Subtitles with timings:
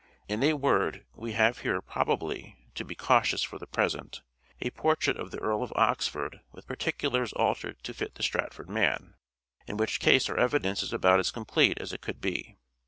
[0.27, 4.23] In a word we have here probably (to be cautious for the present)
[4.59, 9.13] a portrait of the Earl of Oxford with particulars altered to fit the Stratford man:
[9.67, 12.57] in which case our evidence is about as complete as it could be.